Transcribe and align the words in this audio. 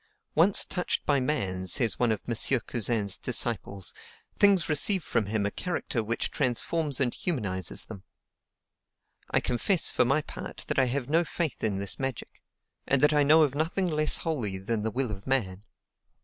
"Once 0.33 0.65
touched 0.65 1.05
by 1.05 1.19
man," 1.19 1.67
says 1.67 1.99
one 1.99 2.11
of 2.11 2.21
M. 2.27 2.35
Cousin's 2.65 3.19
disciples, 3.19 3.93
"things 4.35 4.67
receive 4.67 5.03
from 5.03 5.27
him 5.27 5.45
a 5.45 5.51
character 5.51 6.03
which 6.03 6.31
transforms 6.31 6.99
and 6.99 7.13
humanizes 7.13 7.85
them." 7.85 8.01
I 9.29 9.39
confess, 9.41 9.91
for 9.91 10.03
my 10.03 10.23
part, 10.23 10.65
that 10.69 10.79
I 10.79 10.85
have 10.85 11.07
no 11.07 11.23
faith 11.23 11.63
in 11.63 11.77
this 11.77 11.99
magic, 11.99 12.41
and 12.87 12.99
that 13.03 13.13
I 13.13 13.21
know 13.21 13.43
of 13.43 13.53
nothing 13.53 13.89
less 13.89 14.17
holy 14.17 14.57
than 14.57 14.81
the 14.81 14.89
will 14.89 15.11
of 15.11 15.27
man. 15.27 15.61